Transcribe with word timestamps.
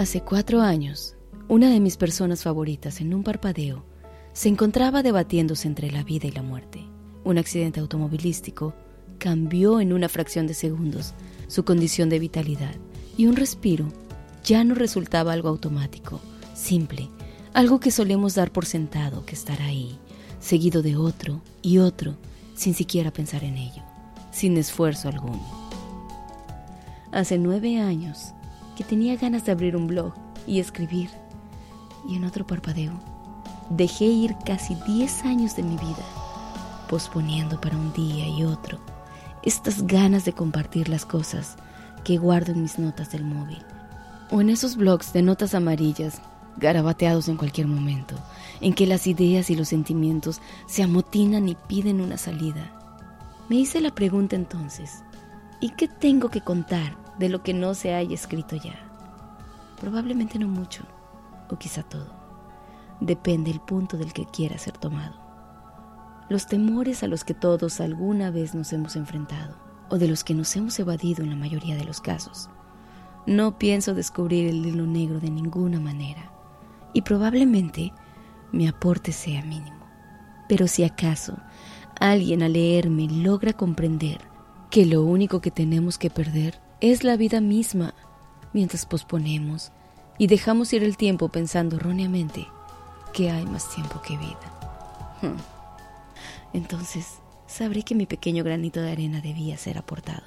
Hace 0.00 0.22
cuatro 0.22 0.62
años, 0.62 1.14
una 1.46 1.68
de 1.68 1.78
mis 1.78 1.98
personas 1.98 2.42
favoritas 2.42 3.02
en 3.02 3.12
un 3.12 3.22
parpadeo 3.22 3.84
se 4.32 4.48
encontraba 4.48 5.02
debatiéndose 5.02 5.68
entre 5.68 5.90
la 5.90 6.02
vida 6.02 6.26
y 6.26 6.30
la 6.30 6.42
muerte. 6.42 6.82
Un 7.22 7.36
accidente 7.36 7.80
automovilístico 7.80 8.72
cambió 9.18 9.78
en 9.78 9.92
una 9.92 10.08
fracción 10.08 10.46
de 10.46 10.54
segundos 10.54 11.12
su 11.48 11.66
condición 11.66 12.08
de 12.08 12.18
vitalidad 12.18 12.74
y 13.18 13.26
un 13.26 13.36
respiro 13.36 13.88
ya 14.42 14.64
no 14.64 14.74
resultaba 14.74 15.34
algo 15.34 15.50
automático, 15.50 16.18
simple, 16.54 17.10
algo 17.52 17.78
que 17.78 17.90
solemos 17.90 18.34
dar 18.34 18.52
por 18.52 18.64
sentado 18.64 19.26
que 19.26 19.34
estará 19.34 19.66
ahí, 19.66 19.98
seguido 20.40 20.80
de 20.80 20.96
otro 20.96 21.42
y 21.60 21.76
otro, 21.76 22.16
sin 22.54 22.72
siquiera 22.72 23.12
pensar 23.12 23.44
en 23.44 23.58
ello, 23.58 23.82
sin 24.32 24.56
esfuerzo 24.56 25.10
alguno. 25.10 25.46
Hace 27.12 27.36
nueve 27.36 27.78
años 27.78 28.32
que 28.76 28.84
tenía 28.84 29.16
ganas 29.16 29.44
de 29.44 29.52
abrir 29.52 29.76
un 29.76 29.86
blog 29.86 30.14
y 30.46 30.60
escribir, 30.60 31.10
y 32.08 32.16
en 32.16 32.24
otro 32.24 32.46
parpadeo 32.46 32.92
dejé 33.70 34.06
ir 34.06 34.36
casi 34.44 34.74
diez 34.86 35.24
años 35.24 35.56
de 35.56 35.62
mi 35.62 35.76
vida, 35.76 36.04
posponiendo 36.88 37.60
para 37.60 37.76
un 37.76 37.92
día 37.92 38.26
y 38.26 38.44
otro 38.44 38.78
estas 39.42 39.86
ganas 39.86 40.24
de 40.24 40.32
compartir 40.32 40.88
las 40.88 41.06
cosas 41.06 41.56
que 42.04 42.18
guardo 42.18 42.52
en 42.52 42.62
mis 42.62 42.78
notas 42.78 43.10
del 43.10 43.24
móvil, 43.24 43.62
o 44.30 44.40
en 44.40 44.50
esos 44.50 44.76
blogs 44.76 45.12
de 45.12 45.22
notas 45.22 45.54
amarillas 45.54 46.20
garabateados 46.56 47.28
en 47.28 47.36
cualquier 47.36 47.66
momento, 47.66 48.16
en 48.60 48.74
que 48.74 48.86
las 48.86 49.06
ideas 49.06 49.50
y 49.50 49.56
los 49.56 49.68
sentimientos 49.68 50.40
se 50.66 50.82
amotinan 50.82 51.48
y 51.48 51.54
piden 51.54 52.00
una 52.00 52.18
salida. 52.18 52.70
Me 53.48 53.56
hice 53.56 53.80
la 53.80 53.94
pregunta 53.94 54.36
entonces, 54.36 55.02
¿y 55.60 55.70
qué 55.70 55.88
tengo 55.88 56.28
que 56.28 56.42
contar 56.42 56.96
de 57.20 57.28
lo 57.28 57.42
que 57.42 57.52
no 57.52 57.74
se 57.74 57.94
haya 57.94 58.14
escrito 58.14 58.56
ya? 58.56 58.74
Probablemente 59.78 60.38
no 60.38 60.48
mucho, 60.48 60.84
o 61.50 61.58
quizá 61.58 61.82
todo. 61.82 62.10
Depende 63.00 63.50
el 63.50 63.60
punto 63.60 63.98
del 63.98 64.14
que 64.14 64.24
quiera 64.24 64.56
ser 64.56 64.78
tomado. 64.78 65.20
Los 66.30 66.46
temores 66.46 67.02
a 67.02 67.08
los 67.08 67.22
que 67.22 67.34
todos 67.34 67.82
alguna 67.82 68.30
vez 68.30 68.54
nos 68.54 68.72
hemos 68.72 68.96
enfrentado, 68.96 69.54
o 69.90 69.98
de 69.98 70.08
los 70.08 70.24
que 70.24 70.32
nos 70.32 70.56
hemos 70.56 70.78
evadido 70.78 71.22
en 71.22 71.28
la 71.28 71.36
mayoría 71.36 71.76
de 71.76 71.84
los 71.84 72.00
casos. 72.00 72.48
No 73.26 73.58
pienso 73.58 73.92
descubrir 73.92 74.48
el 74.48 74.64
hilo 74.64 74.86
negro 74.86 75.20
de 75.20 75.30
ninguna 75.30 75.78
manera 75.78 76.32
y 76.94 77.02
probablemente 77.02 77.92
mi 78.50 78.66
aporte 78.66 79.12
sea 79.12 79.42
mínimo. 79.42 79.86
Pero 80.48 80.66
si 80.68 80.84
acaso 80.84 81.36
alguien 82.00 82.42
al 82.42 82.54
leerme 82.54 83.08
logra 83.08 83.52
comprender 83.52 84.22
que 84.70 84.86
lo 84.86 85.02
único 85.02 85.42
que 85.42 85.50
tenemos 85.50 85.98
que 85.98 86.08
perder 86.08 86.69
es 86.80 87.04
la 87.04 87.16
vida 87.16 87.40
misma, 87.40 87.94
mientras 88.52 88.86
posponemos 88.86 89.72
y 90.18 90.26
dejamos 90.26 90.72
ir 90.72 90.82
el 90.82 90.96
tiempo 90.96 91.28
pensando 91.28 91.76
erróneamente 91.76 92.46
que 93.12 93.30
hay 93.30 93.44
más 93.46 93.68
tiempo 93.74 94.00
que 94.02 94.16
vida. 94.16 95.18
Hmm. 95.22 95.36
Entonces 96.52 97.18
sabré 97.46 97.82
que 97.82 97.94
mi 97.94 98.06
pequeño 98.06 98.44
granito 98.44 98.80
de 98.80 98.92
arena 98.92 99.20
debía 99.20 99.56
ser 99.56 99.78
aportado, 99.78 100.22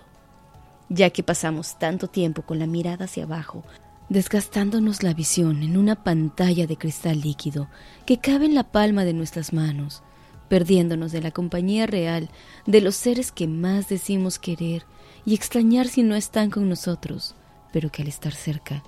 ya 0.89 1.09
que 1.09 1.23
pasamos 1.23 1.77
tanto 1.79 2.07
tiempo 2.07 2.43
con 2.43 2.59
la 2.59 2.67
mirada 2.67 3.05
hacia 3.05 3.23
abajo 3.23 3.63
desgastándonos 4.09 5.01
la 5.01 5.13
visión 5.13 5.63
en 5.63 5.77
una 5.77 6.03
pantalla 6.03 6.67
de 6.67 6.77
cristal 6.77 7.21
líquido 7.21 7.67
que 8.05 8.17
cabe 8.17 8.45
en 8.45 8.55
la 8.55 8.63
palma 8.63 9.05
de 9.05 9.13
nuestras 9.13 9.53
manos, 9.53 10.03
perdiéndonos 10.49 11.11
de 11.11 11.21
la 11.21 11.31
compañía 11.31 11.87
real 11.87 12.29
de 12.65 12.81
los 12.81 12.95
seres 12.95 13.31
que 13.31 13.47
más 13.47 13.89
decimos 13.89 14.39
querer 14.39 14.85
y 15.25 15.35
extrañar 15.35 15.87
si 15.87 16.03
no 16.03 16.15
están 16.15 16.49
con 16.49 16.67
nosotros, 16.69 17.35
pero 17.71 17.91
que 17.91 18.01
al 18.01 18.07
estar 18.07 18.33
cerca, 18.33 18.83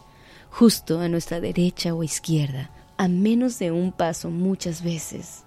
justo 0.50 1.00
a 1.00 1.10
nuestra 1.10 1.40
derecha 1.40 1.94
o 1.94 2.04
izquierda, 2.04 2.72
a 2.98 3.08
menos 3.08 3.60
de 3.60 3.72
un 3.72 3.92
paso 3.92 4.30
muchas 4.30 4.84
veces, 4.84 5.44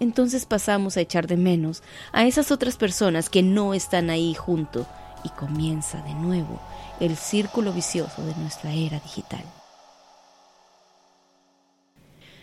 entonces 0.00 0.46
pasamos 0.46 0.96
a 0.96 1.00
echar 1.00 1.26
de 1.28 1.36
menos 1.36 1.82
a 2.12 2.26
esas 2.26 2.50
otras 2.50 2.76
personas 2.76 3.30
que 3.30 3.42
no 3.42 3.72
están 3.72 4.10
ahí 4.10 4.34
junto 4.34 4.86
y 5.24 5.28
comienza 5.28 6.02
de 6.02 6.14
nuevo 6.14 6.60
el 6.98 7.16
círculo 7.16 7.72
vicioso 7.72 8.24
de 8.24 8.34
nuestra 8.36 8.72
era 8.72 8.98
digital. 9.00 9.44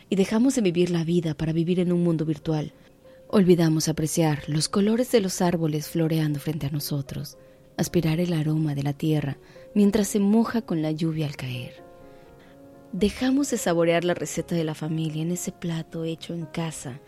Y 0.09 0.15
dejamos 0.15 0.55
de 0.55 0.61
vivir 0.61 0.89
la 0.89 1.03
vida 1.03 1.33
para 1.33 1.53
vivir 1.53 1.79
en 1.79 1.91
un 1.91 2.03
mundo 2.03 2.25
virtual. 2.25 2.73
Olvidamos 3.27 3.89
apreciar 3.89 4.43
los 4.47 4.67
colores 4.69 5.11
de 5.11 5.21
los 5.21 5.41
árboles 5.41 5.87
floreando 5.89 6.39
frente 6.39 6.67
a 6.67 6.71
nosotros, 6.71 7.37
aspirar 7.79 8.19
el 8.19 8.33
aroma 8.33 8.75
de 8.75 8.83
la 8.83 8.93
tierra 8.93 9.37
mientras 9.73 10.07
se 10.07 10.19
moja 10.19 10.61
con 10.61 10.81
la 10.81 10.91
lluvia 10.91 11.25
al 11.25 11.35
caer. 11.35 11.83
Dejamos 12.91 13.51
de 13.51 13.57
saborear 13.57 14.03
la 14.03 14.13
receta 14.13 14.55
de 14.55 14.63
la 14.63 14.75
familia 14.75 15.21
en 15.21 15.31
ese 15.31 15.51
plato 15.51 16.03
hecho 16.03 16.33
en 16.33 16.45
casa 16.45 16.99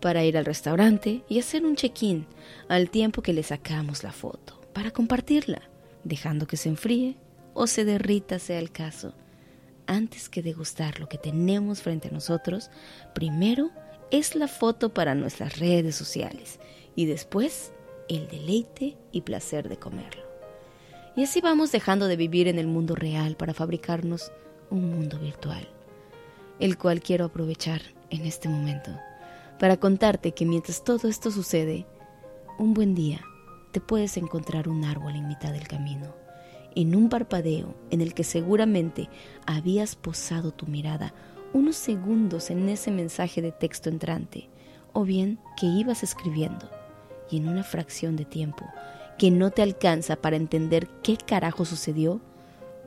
para 0.00 0.24
ir 0.24 0.38
al 0.38 0.44
restaurante 0.44 1.24
y 1.28 1.38
hacer 1.38 1.64
un 1.64 1.76
check-in 1.76 2.26
al 2.68 2.90
tiempo 2.90 3.22
que 3.22 3.32
le 3.32 3.42
sacamos 3.42 4.02
la 4.02 4.12
foto 4.12 4.60
para 4.72 4.90
compartirla 4.90 5.62
dejando 6.04 6.46
que 6.46 6.56
se 6.56 6.68
enfríe 6.68 7.16
o 7.54 7.66
se 7.66 7.84
derrita 7.84 8.38
sea 8.38 8.58
el 8.58 8.70
caso. 8.70 9.14
Antes 9.86 10.28
que 10.28 10.42
degustar 10.42 11.00
lo 11.00 11.08
que 11.08 11.18
tenemos 11.18 11.82
frente 11.82 12.08
a 12.08 12.12
nosotros, 12.12 12.70
primero 13.14 13.70
es 14.10 14.34
la 14.34 14.48
foto 14.48 14.94
para 14.94 15.14
nuestras 15.14 15.58
redes 15.58 15.96
sociales 15.96 16.60
y 16.94 17.06
después 17.06 17.72
el 18.08 18.28
deleite 18.28 18.96
y 19.12 19.22
placer 19.22 19.68
de 19.68 19.76
comerlo. 19.76 20.22
Y 21.16 21.24
así 21.24 21.40
vamos 21.40 21.72
dejando 21.72 22.08
de 22.08 22.16
vivir 22.16 22.48
en 22.48 22.58
el 22.58 22.66
mundo 22.66 22.94
real 22.94 23.36
para 23.36 23.54
fabricarnos 23.54 24.32
un 24.70 24.90
mundo 24.90 25.18
virtual, 25.18 25.68
el 26.58 26.76
cual 26.76 27.00
quiero 27.00 27.24
aprovechar 27.24 27.82
en 28.10 28.26
este 28.26 28.48
momento 28.48 28.90
para 29.58 29.76
contarte 29.76 30.32
que 30.32 30.44
mientras 30.44 30.82
todo 30.82 31.08
esto 31.08 31.30
sucede, 31.30 31.86
un 32.58 32.74
buen 32.74 32.94
día 32.94 33.20
te 33.72 33.80
puedes 33.80 34.16
encontrar 34.16 34.68
un 34.68 34.84
árbol 34.84 35.16
en 35.16 35.28
mitad 35.28 35.52
del 35.52 35.68
camino, 35.68 36.14
en 36.74 36.94
un 36.96 37.08
parpadeo 37.08 37.74
en 37.90 38.00
el 38.00 38.14
que 38.14 38.24
seguramente 38.24 39.08
habías 39.46 39.96
posado 39.96 40.52
tu 40.52 40.66
mirada 40.66 41.14
unos 41.52 41.76
segundos 41.76 42.50
en 42.50 42.68
ese 42.68 42.90
mensaje 42.90 43.40
de 43.40 43.52
texto 43.52 43.88
entrante, 43.88 44.48
o 44.92 45.04
bien 45.04 45.38
que 45.56 45.66
ibas 45.66 46.02
escribiendo, 46.02 46.68
y 47.30 47.38
en 47.38 47.48
una 47.48 47.62
fracción 47.62 48.16
de 48.16 48.24
tiempo 48.24 48.66
que 49.18 49.30
no 49.30 49.50
te 49.50 49.62
alcanza 49.62 50.16
para 50.16 50.36
entender 50.36 50.88
qué 51.02 51.16
carajo 51.16 51.64
sucedió, 51.64 52.20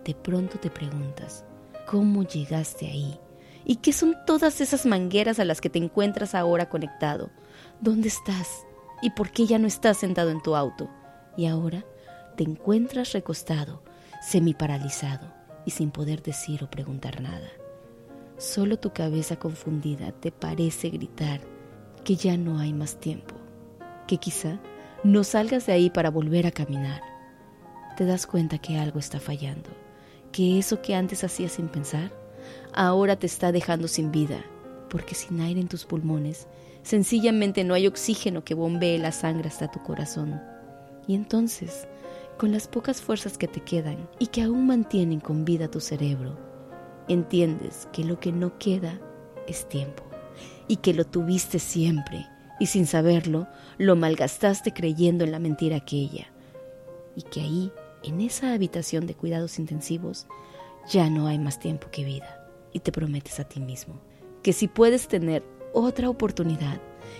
de 0.04 0.14
pronto 0.14 0.60
te 0.60 0.70
preguntas, 0.70 1.46
¿cómo 1.86 2.24
llegaste 2.24 2.88
ahí? 2.88 3.20
¿Y 3.66 3.78
qué 3.78 3.94
son 3.94 4.16
todas 4.26 4.62
esas 4.62 4.86
mangueras 4.86 5.40
a 5.40 5.46
las 5.46 5.62
que 5.62 5.70
te 5.70 5.80
encuentras 5.80 6.36
ahora 6.36 6.70
conectado? 6.70 7.30
¿Dónde 7.82 8.08
estás? 8.08 8.48
y 9.02 9.12
por 9.12 9.32
qué 9.32 9.46
ya 9.46 9.60
no 9.60 9.68
estás 9.68 9.98
sentado 9.98 10.30
en 10.30 10.42
tu 10.42 10.56
auto 10.56 10.90
y 11.36 11.46
ahora 11.46 11.86
te 12.36 12.44
encuentras 12.44 13.14
recostado, 13.14 13.84
semi-paralizado 14.22 15.34
y 15.66 15.72
sin 15.72 15.92
poder 15.92 16.22
decir 16.24 16.64
o 16.64 16.70
preguntar 16.70 17.22
nada. 17.22 17.50
Solo 18.38 18.78
tu 18.78 18.94
cabeza 18.94 19.38
confundida 19.38 20.12
te 20.12 20.32
parece 20.32 20.90
gritar 20.90 21.42
que 22.04 22.16
ya 22.16 22.38
no 22.38 22.60
hay 22.60 22.74
más 22.74 23.00
tiempo, 23.00 23.36
que 24.08 24.18
quizá 24.18 24.60
no 25.04 25.24
salgas 25.24 25.66
de 25.66 25.74
ahí 25.74 25.90
para 25.90 26.10
volver 26.10 26.48
a 26.48 26.52
caminar. 26.52 27.02
Te 27.98 28.06
das 28.06 28.26
cuenta 28.26 28.58
que 28.58 28.78
algo 28.78 29.00
está 29.00 29.20
fallando, 29.20 29.70
que 30.32 30.58
eso 30.58 30.82
que 30.82 30.96
antes 30.96 31.24
hacías 31.24 31.54
sin 31.54 31.68
pensar, 31.68 32.12
ahora 32.74 33.16
te 33.16 33.28
está 33.28 33.52
dejando 33.52 33.88
sin 33.88 34.12
vida, 34.12 34.44
porque 34.90 35.16
sin 35.16 35.42
aire 35.42 35.60
en 35.60 35.68
tus 35.68 35.86
pulmones 35.86 36.48
Sencillamente 36.88 37.66
no 37.66 37.74
hay 37.74 37.86
oxígeno 37.86 38.46
que 38.46 38.54
bombee 38.54 38.98
la 38.98 39.12
sangre 39.12 39.50
hasta 39.50 39.70
tu 39.70 39.84
corazón. 39.84 40.42
Y 41.06 41.16
entonces, 41.16 41.86
con 42.38 42.54
las 42.54 42.70
pocas 42.70 43.02
fuerzas 43.02 43.38
que 43.38 43.50
te 43.50 43.60
quedan 43.60 44.08
y 44.20 44.28
que 44.28 44.42
aún 44.42 44.68
mantienen 44.68 45.20
con 45.20 45.44
vida 45.44 45.70
tu 45.70 45.82
cerebro, 45.82 46.38
entiendes 47.10 47.90
que 47.92 48.06
lo 48.06 48.22
que 48.22 48.32
no 48.32 48.58
queda 48.58 49.02
es 49.50 49.68
tiempo 49.68 50.02
y 50.70 50.78
que 50.78 50.94
lo 50.94 51.04
tuviste 51.04 51.60
siempre 51.60 52.26
y 52.60 52.68
sin 52.68 52.88
saberlo 52.88 53.48
lo 53.78 53.96
malgastaste 53.96 54.74
creyendo 54.74 55.24
en 55.24 55.32
la 55.32 55.40
mentira 55.40 55.78
aquella 55.78 56.28
y 57.16 57.24
que 57.24 57.42
ahí, 57.42 57.72
en 58.04 58.22
esa 58.22 58.54
habitación 58.54 59.08
de 59.08 59.16
cuidados 59.16 59.58
intensivos, 59.58 60.28
ya 60.88 61.10
no 61.10 61.28
hay 61.28 61.40
más 61.40 61.60
tiempo 61.60 61.88
que 61.92 62.06
vida 62.06 62.48
y 62.72 62.80
te 62.80 62.92
prometes 62.92 63.40
a 63.40 63.44
ti 63.44 63.60
mismo 63.60 64.00
que 64.44 64.54
si 64.54 64.68
puedes 64.68 65.08
tener 65.08 65.44
otra 65.74 66.10
oportunidad, 66.10 66.80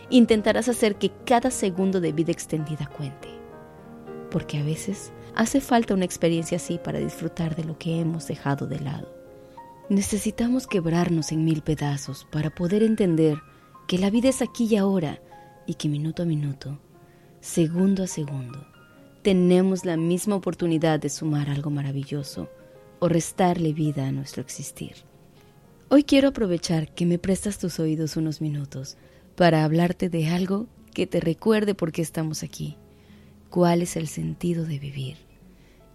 intentarás 0.10 0.70
hacer 0.70 0.96
que 0.96 1.12
cada 1.26 1.52
segundo 1.52 2.00
de 2.00 2.12
vida 2.12 2.32
extendida 2.32 2.88
cuente. 2.88 3.28
Porque 4.32 4.60
a 4.60 4.64
veces 4.64 5.12
hace 5.36 5.60
falta 5.60 5.94
una 5.94 6.06
experiencia 6.06 6.58
así 6.58 6.80
para 6.82 7.00
disfrutar 7.00 7.56
de 7.56 7.64
lo 7.64 7.78
que 7.78 8.00
hemos 8.00 8.28
dejado 8.28 8.68
de 8.68 8.80
lado. 8.80 9.14
Necesitamos 9.90 10.68
quebrarnos 10.68 11.32
en 11.32 11.44
mil 11.44 11.62
pedazos 11.62 12.26
para 12.32 12.50
poder 12.50 12.84
entender 12.84 13.38
que 13.88 13.98
la 13.98 14.10
vida 14.10 14.28
es 14.28 14.42
aquí 14.42 14.68
y 14.70 14.76
ahora 14.76 15.22
y 15.66 15.76
que 15.76 15.88
minuto 15.88 16.24
a 16.24 16.26
minuto, 16.26 16.78
segundo 17.40 18.04
a 18.04 18.08
segundo, 18.08 18.68
tenemos 19.22 19.86
la 19.86 19.96
misma 19.96 20.36
oportunidad 20.36 21.00
de 21.00 21.10
sumar 21.10 21.50
algo 21.50 21.70
maravilloso 21.70 22.50
o 23.00 23.08
restarle 23.08 23.72
vida 23.72 24.06
a 24.06 24.12
nuestro 24.12 24.42
existir. 24.42 24.94
Hoy 25.90 26.04
quiero 26.04 26.30
aprovechar 26.30 26.94
que 26.94 27.06
me 27.06 27.18
prestas 27.18 27.60
tus 27.60 27.80
oídos 27.80 28.18
unos 28.18 28.42
minutos 28.42 28.98
para 29.36 29.64
hablarte 29.64 30.10
de 30.10 30.28
algo 30.28 30.68
que 30.94 31.08
te 31.08 31.22
recuerde 31.22 31.74
por 31.74 31.94
qué 31.94 32.02
estamos 32.02 32.44
aquí, 32.44 32.76
cuál 33.50 33.82
es 33.82 33.96
el 33.96 34.10
sentido 34.10 34.66
de 34.66 34.80
vivir. 34.80 35.16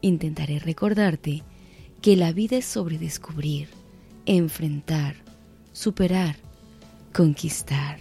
Intentaré 0.00 0.60
recordarte 0.60 1.42
que 2.00 2.16
la 2.16 2.32
vida 2.32 2.56
es 2.56 2.64
sobre 2.64 2.98
descubrir, 2.98 3.68
enfrentar, 4.24 5.16
superar, 5.72 6.36
conquistar, 7.12 7.98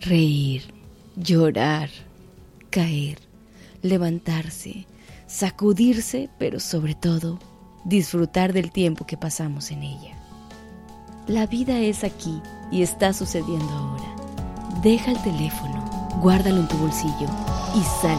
reír, 0.00 0.74
llorar, 1.16 1.88
caer, 2.70 3.18
levantarse, 3.82 4.86
sacudirse, 5.26 6.28
pero 6.38 6.60
sobre 6.60 6.94
todo 6.94 7.38
disfrutar 7.84 8.52
del 8.52 8.70
tiempo 8.70 9.06
que 9.06 9.16
pasamos 9.16 9.70
en 9.70 9.82
ella. 9.82 10.16
La 11.26 11.46
vida 11.46 11.78
es 11.78 12.04
aquí 12.04 12.40
y 12.70 12.82
está 12.82 13.12
sucediendo 13.12 13.70
ahora. 13.70 14.16
Deja 14.82 15.12
el 15.12 15.22
teléfono, 15.22 16.10
guárdalo 16.20 16.60
en 16.60 16.68
tu 16.68 16.76
bolsillo 16.76 17.28
y 17.76 17.82
sal 18.00 18.18